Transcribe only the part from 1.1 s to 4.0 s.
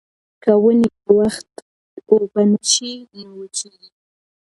وخت اوبه نه شي نو وچېږي.